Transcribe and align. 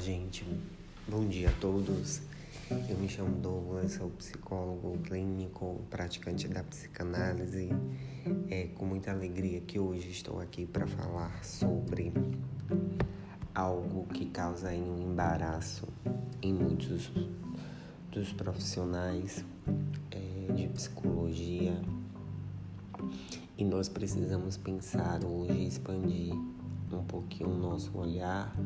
gente. 0.00 0.46
Bom 1.06 1.28
dia 1.28 1.50
a 1.50 1.52
todos. 1.60 2.22
Eu 2.88 2.96
me 2.96 3.06
chamo 3.06 3.36
Douglas, 3.36 3.92
sou 3.92 4.08
psicólogo 4.08 4.96
clínico, 5.00 5.78
praticante 5.90 6.48
da 6.48 6.64
psicanálise. 6.64 7.68
É 8.48 8.68
com 8.68 8.86
muita 8.86 9.10
alegria 9.10 9.60
que 9.60 9.78
hoje 9.78 10.10
estou 10.10 10.40
aqui 10.40 10.64
para 10.64 10.86
falar 10.86 11.44
sobre 11.44 12.14
algo 13.54 14.06
que 14.06 14.24
causa 14.30 14.70
um 14.70 15.12
embaraço 15.12 15.86
em 16.40 16.54
muitos 16.54 17.12
dos 18.10 18.32
profissionais 18.32 19.44
é, 20.10 20.52
de 20.54 20.66
psicologia. 20.68 21.78
E 23.58 23.64
nós 23.64 23.86
precisamos 23.86 24.56
pensar 24.56 25.22
hoje, 25.26 25.66
expandir 25.66 26.32
um 26.90 27.04
pouquinho 27.04 27.50
o 27.50 27.58
nosso 27.58 27.96
olhar 27.98 28.56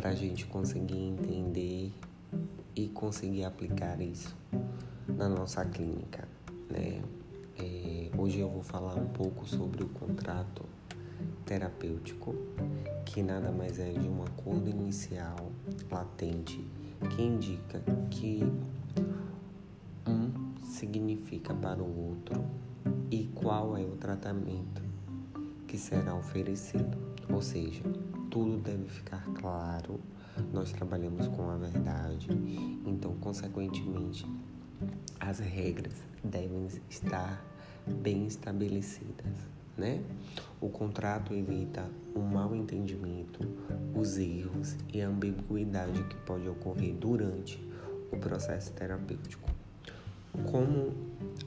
para 0.00 0.08
a 0.08 0.14
gente 0.14 0.46
conseguir 0.46 0.98
entender 0.98 1.92
e 2.74 2.88
conseguir 2.88 3.44
aplicar 3.44 4.00
isso 4.00 4.34
na 5.06 5.28
nossa 5.28 5.62
clínica. 5.66 6.26
Né? 6.70 7.02
É, 7.58 8.10
hoje 8.16 8.40
eu 8.40 8.48
vou 8.48 8.62
falar 8.62 8.94
um 8.94 9.08
pouco 9.08 9.46
sobre 9.46 9.84
o 9.84 9.88
contrato 9.88 10.64
terapêutico, 11.44 12.34
que 13.04 13.22
nada 13.22 13.52
mais 13.52 13.78
é 13.78 13.92
de 13.92 14.08
um 14.08 14.22
acordo 14.22 14.70
inicial 14.70 15.36
latente 15.90 16.66
que 17.10 17.20
indica 17.20 17.82
que 18.10 18.42
um 20.06 20.64
significa 20.64 21.52
para 21.52 21.82
o 21.82 22.08
outro 22.08 22.42
e 23.10 23.24
qual 23.34 23.76
é 23.76 23.82
o 23.82 23.96
tratamento 23.96 24.82
que 25.66 25.76
será 25.76 26.14
oferecido. 26.14 26.96
Ou 27.28 27.42
seja, 27.42 27.82
tudo 28.30 28.58
deve 28.58 28.84
ficar 28.88 29.24
claro. 29.34 30.00
Nós 30.52 30.72
trabalhamos 30.72 31.26
com 31.28 31.50
a 31.50 31.56
verdade, 31.56 32.28
então, 32.86 33.14
consequentemente, 33.16 34.24
as 35.18 35.40
regras 35.40 35.94
devem 36.24 36.68
estar 36.88 37.44
bem 37.86 38.26
estabelecidas, 38.26 39.34
né? 39.76 40.02
O 40.60 40.68
contrato 40.68 41.34
evita 41.34 41.90
o 42.14 42.20
mal 42.20 42.54
entendimento, 42.54 43.40
os 43.94 44.16
erros 44.16 44.76
e 44.94 45.02
a 45.02 45.08
ambiguidade 45.08 46.02
que 46.04 46.16
pode 46.18 46.48
ocorrer 46.48 46.94
durante 46.94 47.60
o 48.12 48.16
processo 48.16 48.72
terapêutico. 48.72 49.50
Como 50.50 50.94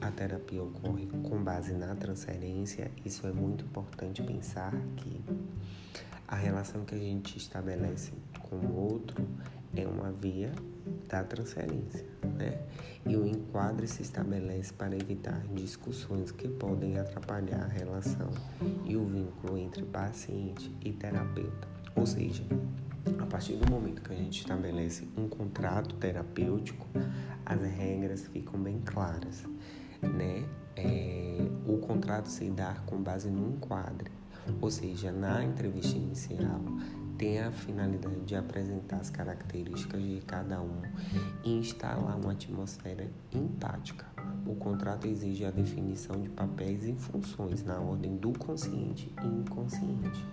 a 0.00 0.10
terapia 0.10 0.62
ocorre 0.62 1.06
com 1.06 1.42
base 1.42 1.72
na 1.72 1.94
transferência, 1.96 2.90
isso 3.04 3.26
é 3.26 3.32
muito 3.32 3.64
importante 3.64 4.22
pensar 4.22 4.72
que 4.96 5.20
a 6.34 6.36
relação 6.36 6.84
que 6.84 6.96
a 6.96 6.98
gente 6.98 7.38
estabelece 7.38 8.12
com 8.40 8.56
o 8.56 8.76
outro 8.76 9.24
é 9.76 9.86
uma 9.86 10.10
via 10.10 10.52
da 11.08 11.22
transferência, 11.22 12.04
né? 12.36 12.60
E 13.06 13.16
o 13.16 13.24
enquadre 13.24 13.86
se 13.86 14.02
estabelece 14.02 14.72
para 14.72 14.96
evitar 14.96 15.40
discussões 15.54 16.32
que 16.32 16.48
podem 16.48 16.98
atrapalhar 16.98 17.62
a 17.62 17.68
relação 17.68 18.28
e 18.84 18.96
o 18.96 19.06
vínculo 19.06 19.56
entre 19.56 19.84
paciente 19.84 20.74
e 20.84 20.92
terapeuta. 20.92 21.68
Ou 21.94 22.04
seja, 22.04 22.42
a 23.20 23.26
partir 23.26 23.54
do 23.54 23.70
momento 23.70 24.02
que 24.02 24.12
a 24.12 24.16
gente 24.16 24.40
estabelece 24.40 25.06
um 25.16 25.28
contrato 25.28 25.94
terapêutico, 25.94 26.84
as 27.46 27.60
regras 27.62 28.26
ficam 28.26 28.58
bem 28.60 28.80
claras, 28.84 29.44
né? 30.02 30.44
É, 30.74 31.38
o 31.64 31.78
contrato 31.78 32.28
se 32.28 32.50
dá 32.50 32.74
com 32.86 33.00
base 33.00 33.30
no 33.30 33.54
enquadre, 33.54 34.10
ou 34.60 34.70
seja, 34.70 35.12
na 35.12 35.44
entrevista 35.44 35.96
inicial 35.96 36.60
tem 37.16 37.40
a 37.40 37.52
finalidade 37.52 38.20
de 38.22 38.34
apresentar 38.34 38.96
as 38.96 39.08
características 39.08 40.02
de 40.02 40.20
cada 40.26 40.60
um 40.60 40.82
e 41.44 41.58
instalar 41.58 42.16
uma 42.16 42.32
atmosfera 42.32 43.08
empática. 43.32 44.04
O 44.46 44.54
contrato 44.56 45.06
exige 45.06 45.44
a 45.44 45.50
definição 45.50 46.20
de 46.20 46.28
papéis 46.28 46.84
e 46.84 46.92
funções 46.94 47.62
na 47.62 47.78
ordem 47.80 48.16
do 48.16 48.32
consciente 48.32 49.12
e 49.22 49.26
inconsciente. 49.26 50.26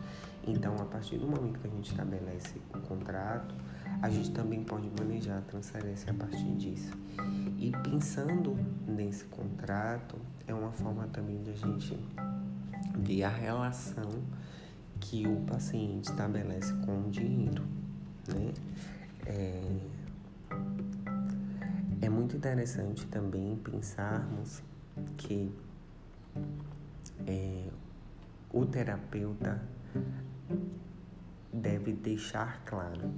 Então, 0.46 0.76
a 0.76 0.86
partir 0.86 1.18
do 1.18 1.28
momento 1.28 1.60
que 1.60 1.68
a 1.68 1.70
gente 1.70 1.92
estabelece 1.92 2.60
o 2.74 2.80
contrato, 2.80 3.54
a 4.02 4.10
gente 4.10 4.32
também 4.32 4.64
pode 4.64 4.90
manejar 5.00 5.38
a 5.38 5.42
transferência 5.42 6.12
a 6.12 6.16
partir 6.16 6.56
disso. 6.56 6.92
E 7.60 7.72
pensando 7.84 8.58
nesse 8.88 9.26
contrato, 9.26 10.18
é 10.48 10.54
uma 10.54 10.72
forma 10.72 11.08
também 11.08 11.42
de 11.44 11.52
a 11.52 11.56
gente 11.56 11.98
ver 12.98 13.24
a 13.24 13.30
relação 13.30 14.10
que 15.00 15.28
o 15.28 15.42
paciente 15.42 16.10
estabelece 16.10 16.74
com 16.86 17.08
o 17.08 17.10
dinheiro. 17.10 17.64
Né? 18.28 18.54
É, 19.26 19.80
é 22.02 22.10
muito 22.10 22.36
interessante 22.36 23.06
também 23.08 23.56
pensarmos 23.58 24.62
que 25.18 25.52
é, 27.28 27.68
o 28.52 28.66
terapeuta 28.66 29.62
deve 31.54 31.94
deixar 31.94 32.64
claro 32.66 33.12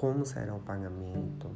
como 0.00 0.24
será 0.24 0.54
o 0.54 0.60
pagamento, 0.60 1.50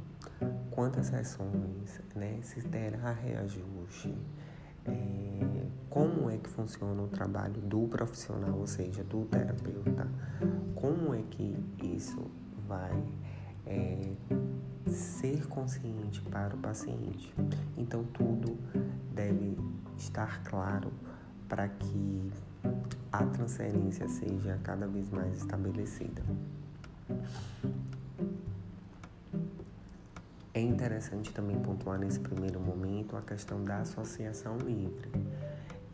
quantas 0.71 1.07
sessões, 1.07 1.99
né, 2.15 2.39
se 2.43 2.61
terá 2.61 3.11
reajuste, 3.11 4.15
é, 4.87 5.67
como 5.89 6.31
é 6.31 6.37
que 6.37 6.49
funciona 6.49 7.03
o 7.03 7.09
trabalho 7.09 7.61
do 7.63 7.89
profissional, 7.89 8.59
ou 8.59 8.67
seja, 8.67 9.03
do 9.05 9.25
terapeuta, 9.27 10.09
como 10.75 11.15
é 11.15 11.23
que 11.31 11.57
isso 11.83 12.31
vai 12.67 13.03
é, 13.67 14.13
ser 14.87 15.47
consciente 15.47 16.21
para 16.23 16.55
o 16.55 16.59
paciente. 16.59 17.33
Então, 17.77 18.05
tudo 18.13 18.57
deve 19.15 19.57
estar 19.97 20.43
claro 20.45 20.93
para 21.49 21.69
que 21.69 22.33
a 23.13 23.25
transferência 23.27 24.09
seja 24.09 24.59
cada 24.63 24.87
vez 24.87 25.11
mais 25.11 25.37
estabelecida. 25.37 26.23
Interessante 30.65 31.33
também 31.33 31.59
pontuar 31.59 31.99
nesse 31.99 32.19
primeiro 32.21 32.61
momento 32.61 33.17
a 33.17 33.23
questão 33.23 33.65
da 33.65 33.79
associação 33.79 34.57
livre, 34.59 35.11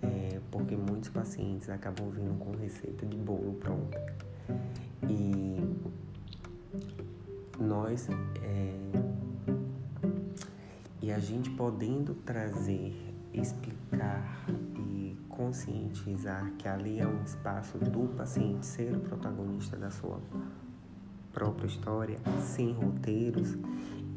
é, 0.02 0.40
porque 0.50 0.76
muitos 0.76 1.08
pacientes 1.08 1.68
acabam 1.68 2.10
vindo 2.10 2.38
com 2.38 2.52
receita 2.56 3.04
de 3.04 3.16
bolo 3.16 3.54
pronto. 3.54 3.98
E 5.08 5.56
nós, 7.58 8.08
é, 8.42 8.78
e 11.02 11.12
a 11.12 11.18
gente 11.18 11.50
podendo 11.50 12.14
trazer, 12.14 12.94
explicar 13.32 14.46
conscientizar 15.40 16.52
que 16.58 16.68
ali 16.68 17.00
é 17.00 17.06
um 17.06 17.22
espaço 17.24 17.78
do 17.78 18.14
paciente 18.14 18.66
ser 18.66 18.94
o 18.94 19.00
protagonista 19.00 19.74
da 19.74 19.90
sua 19.90 20.20
própria 21.32 21.66
história, 21.66 22.18
sem 22.40 22.72
roteiros, 22.72 23.56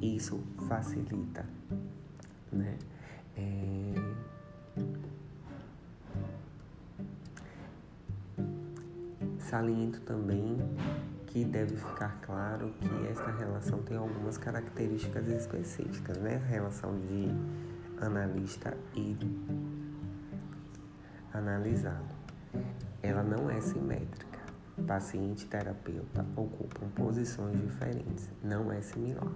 isso 0.04 0.44
facilita, 0.68 1.46
né? 2.52 2.78
É... 3.38 3.94
Saliento 9.40 10.02
também 10.02 10.58
que 11.28 11.46
deve 11.46 11.78
ficar 11.78 12.20
claro 12.22 12.74
que 12.80 13.08
esta 13.08 13.32
relação 13.32 13.82
tem 13.84 13.98
algumas 13.98 14.38
características 14.38 15.28
específicas, 15.28 16.18
né? 16.18 16.36
A 16.36 16.48
relação 16.48 17.00
de 17.08 17.30
analista 18.04 18.76
e 18.96 19.18
analisado. 21.34 22.14
Ela 23.02 23.24
não 23.24 23.50
é 23.50 23.60
simétrica. 23.62 24.40
Paciente 24.88 25.46
e 25.46 25.48
terapeuta 25.48 26.26
ocupam 26.36 26.88
posições 26.96 27.60
diferentes, 27.62 28.30
não 28.44 28.72
é 28.72 28.82
similar. 28.82 29.32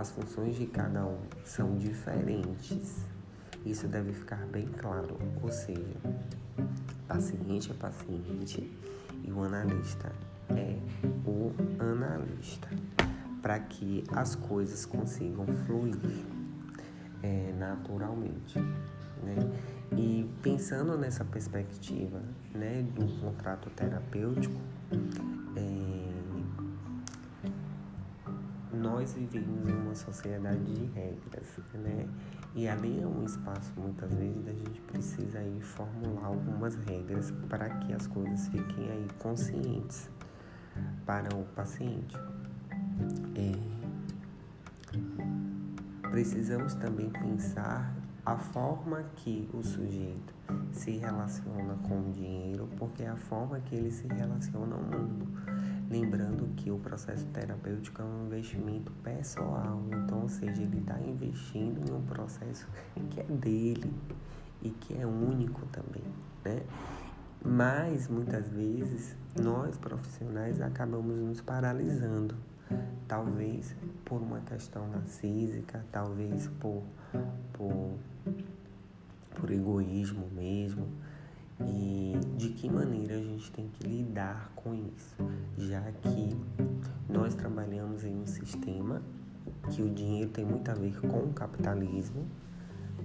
As 0.00 0.10
funções 0.12 0.56
de 0.56 0.64
cada 0.64 1.04
um 1.04 1.18
são 1.44 1.76
diferentes. 1.76 3.04
Isso 3.66 3.86
deve 3.86 4.14
ficar 4.14 4.46
bem 4.46 4.66
claro, 4.66 5.18
ou 5.42 5.52
seja, 5.52 5.94
paciente 7.06 7.70
é 7.70 7.74
paciente 7.74 8.78
e 9.22 9.30
o 9.30 9.42
analista 9.42 10.10
é 10.56 10.78
o 11.26 11.52
analista, 11.78 12.66
para 13.42 13.58
que 13.58 14.02
as 14.12 14.34
coisas 14.34 14.86
consigam 14.86 15.46
fluir 15.66 15.98
é, 17.22 17.52
naturalmente. 17.58 18.58
Né? 18.58 19.36
E 19.98 20.26
pensando 20.40 20.96
nessa 20.96 21.26
perspectiva 21.26 22.22
né, 22.54 22.82
do 22.94 23.06
contrato 23.20 23.68
terapêutico, 23.68 24.58
é, 25.54 26.29
nós 28.90 29.14
vivemos 29.14 29.68
em 29.68 29.72
uma 29.72 29.94
sociedade 29.94 30.64
de 30.64 30.86
regras, 30.86 31.46
né? 31.74 32.08
E 32.54 32.66
ali 32.68 33.00
é 33.00 33.06
um 33.06 33.24
espaço, 33.24 33.72
muitas 33.76 34.12
vezes, 34.12 34.48
a 34.48 34.52
gente 34.52 34.80
precisa 34.80 35.38
aí 35.38 35.60
formular 35.60 36.26
algumas 36.26 36.74
regras 36.84 37.30
para 37.48 37.70
que 37.70 37.92
as 37.92 38.08
coisas 38.08 38.48
fiquem 38.48 38.90
aí 38.90 39.06
conscientes, 39.20 40.10
para 41.06 41.34
o 41.36 41.44
paciente. 41.54 42.16
É, 43.36 43.52
precisamos 46.10 46.74
também 46.74 47.08
pensar 47.10 47.94
a 48.26 48.36
forma 48.36 49.04
que 49.16 49.48
o 49.54 49.62
sujeito 49.62 50.34
se 50.72 50.90
relaciona 50.98 51.76
com 51.88 52.00
o 52.00 52.12
dinheiro, 52.12 52.68
porque 52.76 53.04
é 53.04 53.08
a 53.08 53.16
forma 53.16 53.60
que 53.60 53.76
ele 53.76 53.92
se 53.92 54.08
relaciona 54.08 54.74
ao 54.74 54.82
mundo. 54.82 55.28
Lembrando 55.90 56.46
que 56.54 56.70
o 56.70 56.78
processo 56.78 57.26
terapêutico 57.32 58.00
é 58.00 58.04
um 58.04 58.26
investimento 58.26 58.92
pessoal, 59.02 59.82
então, 59.88 60.22
ou 60.22 60.28
seja, 60.28 60.62
ele 60.62 60.78
está 60.78 60.96
investindo 61.00 61.80
em 61.84 61.92
um 61.92 62.02
processo 62.02 62.68
que 63.10 63.18
é 63.18 63.24
dele 63.24 63.92
e 64.62 64.70
que 64.70 64.96
é 64.96 65.04
único 65.04 65.66
também, 65.66 66.04
né? 66.44 66.62
Mas 67.44 68.06
muitas 68.06 68.48
vezes 68.50 69.16
nós 69.34 69.76
profissionais 69.78 70.60
acabamos 70.60 71.18
nos 71.18 71.40
paralisando, 71.40 72.36
talvez 73.08 73.74
por 74.04 74.22
uma 74.22 74.38
questão 74.42 74.86
narcísica, 74.86 75.84
talvez 75.90 76.46
por, 76.60 76.84
por, 77.52 77.98
por 79.34 79.50
egoísmo 79.50 80.28
mesmo. 80.32 80.86
E 81.66 82.18
de 82.36 82.50
que 82.50 82.68
maneira 82.68 83.14
a 83.14 83.22
gente 83.22 83.50
tem 83.52 83.68
que 83.68 83.86
lidar 83.86 84.52
com 84.54 84.74
isso, 84.74 85.16
já 85.58 85.82
que 85.92 86.36
nós 87.08 87.34
trabalhamos 87.34 88.04
em 88.04 88.16
um 88.16 88.26
sistema 88.26 89.02
que 89.70 89.82
o 89.82 89.90
dinheiro 89.90 90.30
tem 90.30 90.44
muito 90.44 90.70
a 90.70 90.74
ver 90.74 90.98
com 91.00 91.18
o 91.18 91.32
capitalismo, 91.32 92.26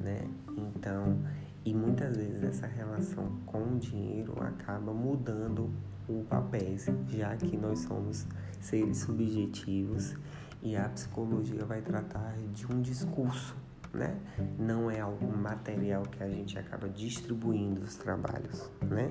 né? 0.02 0.28
Então, 0.58 1.18
e 1.66 1.74
muitas 1.74 2.16
vezes 2.16 2.44
essa 2.44 2.68
relação 2.68 3.32
com 3.46 3.76
o 3.76 3.80
dinheiro 3.80 4.36
acaba 4.42 4.94
mudando 4.94 5.70
o 6.08 6.24
papel, 6.24 6.76
já 7.10 7.36
que 7.36 7.58
nós 7.58 7.80
somos 7.80 8.28
seres 8.62 9.00
subjetivos 9.00 10.16
e 10.62 10.76
a 10.76 10.88
psicologia 10.90 11.66
vai 11.66 11.82
tratar 11.82 12.36
de 12.54 12.72
um 12.72 12.82
discurso, 12.82 13.56
né? 13.96 14.20
Não 14.60 14.92
é 14.92 15.00
algo 15.00 15.26
material 15.36 16.04
que 16.04 16.22
a 16.22 16.30
gente 16.30 16.58
acaba 16.60 16.88
distribuindo 16.90 17.82
os 17.82 17.96
trabalhos, 17.96 18.70
né? 18.82 19.10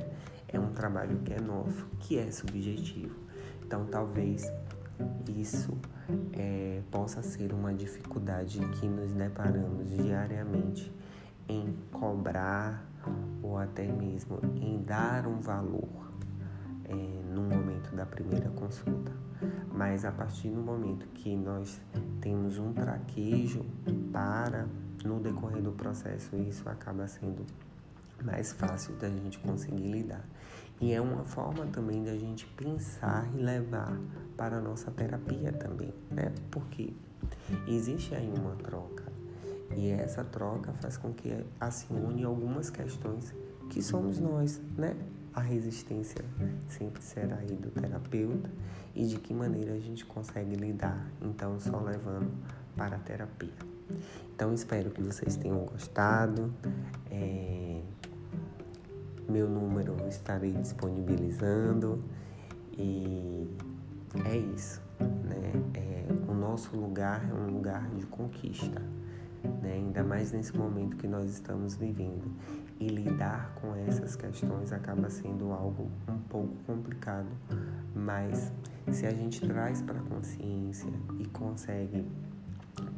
É 0.49 0.59
um 0.59 0.73
trabalho 0.73 1.19
que 1.25 1.33
é 1.33 1.41
nosso, 1.41 1.87
que 1.99 2.19
é 2.19 2.31
subjetivo. 2.31 3.17
Então, 3.65 3.87
talvez 3.87 4.53
isso 5.37 5.77
é, 6.33 6.81
possa 6.91 7.23
ser 7.23 7.53
uma 7.53 7.73
dificuldade 7.73 8.61
que 8.81 8.87
nos 8.87 9.13
deparamos 9.13 9.91
diariamente 9.91 10.93
em 11.49 11.75
cobrar 11.93 12.87
ou 13.43 13.59
até 13.59 13.87
mesmo 13.87 14.39
em 14.55 14.83
dar 14.83 15.27
um 15.27 15.41
valor 15.41 16.13
é, 16.85 16.95
no 16.95 17.43
momento 17.43 17.95
da 17.95 18.07
primeira 18.07 18.49
consulta. 18.51 19.13
Mas 19.73 20.05
a 20.05 20.13
partir 20.13 20.49
do 20.49 20.61
momento 20.61 21.07
que 21.09 21.35
nós 21.37 21.81
temos 22.21 22.59
um 22.59 22.73
traquejo 22.73 23.65
para, 24.13 24.67
no 25.05 25.21
decorrer 25.21 25.63
do 25.63 25.73
processo, 25.73 26.37
isso 26.37 26.69
acaba 26.69 27.07
sendo 27.07 27.45
mais 28.23 28.53
fácil 28.53 28.95
da 28.97 29.09
gente 29.09 29.39
conseguir 29.39 29.91
lidar. 29.91 30.25
E 30.81 30.93
é 30.93 31.01
uma 31.01 31.25
forma 31.25 31.67
também 31.67 32.03
da 32.03 32.17
gente 32.17 32.47
pensar 32.47 33.29
e 33.35 33.43
levar 33.43 33.99
para 34.37 34.57
a 34.57 34.61
nossa 34.61 34.91
terapia 34.91 35.53
também, 35.53 35.93
né? 36.11 36.33
Porque 36.51 36.93
existe 37.67 38.15
aí 38.15 38.33
uma 38.37 38.57
troca 38.57 39.05
e 39.77 39.91
essa 39.91 40.25
troca 40.25 40.73
faz 40.75 40.97
com 40.97 41.13
que 41.13 41.45
acione 41.61 42.25
algumas 42.25 42.71
questões 42.71 43.35
que 43.71 43.83
somos 43.83 44.19
nós, 44.19 44.61
né? 44.77 44.97
A 45.35 45.41
resistência 45.41 46.25
sempre 46.69 47.03
será 47.03 47.37
aí 47.37 47.57
do 47.57 47.69
terapeuta 47.71 48.49
e 48.95 49.05
de 49.05 49.19
que 49.19 49.35
maneira 49.35 49.73
a 49.73 49.81
gente 49.81 50.05
consegue 50.07 50.55
lidar, 50.55 51.11
então 51.21 51.59
só 51.59 51.81
levando 51.81 52.31
para 52.77 52.97
a 52.97 52.99
terapia. 53.01 53.53
Então 54.35 54.55
espero 54.55 54.91
que 54.91 55.03
vocês 55.03 55.37
tenham 55.37 55.59
gostado. 55.65 56.55
É... 57.11 57.81
Meu 59.29 59.49
número 59.49 59.97
estarei 60.07 60.53
disponibilizando 60.53 62.01
e 62.79 63.49
é 64.25 64.37
isso, 64.37 64.81
né? 65.01 65.53
É, 65.75 66.07
o 66.31 66.35
nosso 66.35 66.77
lugar 66.77 67.29
é 67.29 67.35
um 67.35 67.55
lugar 67.55 67.89
de 67.91 68.07
conquista 68.07 68.81
né? 69.63 69.75
ainda 69.75 70.03
mais 70.03 70.33
nesse 70.33 70.57
momento 70.57 70.97
que 70.97 71.07
nós 71.07 71.31
estamos 71.31 71.77
vivendo. 71.77 72.25
E 72.85 72.87
lidar 72.87 73.55
com 73.63 73.75
essas 73.75 74.15
questões 74.15 74.71
acaba 74.71 75.09
sendo 75.09 75.53
algo 75.53 75.91
um 76.07 76.19
pouco 76.29 76.55
complicado, 76.67 77.31
mas 77.95 78.53
se 78.93 79.07
a 79.07 79.11
gente 79.11 79.41
traz 79.41 79.81
para 79.81 79.99
a 79.99 80.03
consciência 80.03 80.93
e 81.19 81.25
consegue 81.29 82.07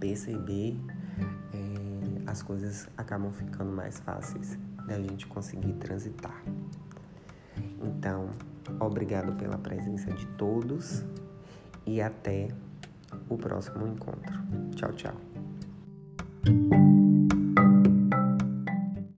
perceber, 0.00 0.76
é, 1.54 2.28
as 2.28 2.42
coisas 2.42 2.88
acabam 2.96 3.30
ficando 3.30 3.70
mais 3.70 4.00
fáceis 4.00 4.58
da 4.88 5.00
gente 5.00 5.24
conseguir 5.28 5.74
transitar. 5.74 6.42
Então, 7.80 8.28
obrigado 8.80 9.36
pela 9.36 9.56
presença 9.56 10.10
de 10.10 10.26
todos 10.36 11.04
e 11.86 12.00
até 12.00 12.48
o 13.28 13.38
próximo 13.38 13.86
encontro. 13.86 14.34
Tchau, 14.74 14.92
tchau. 14.94 15.14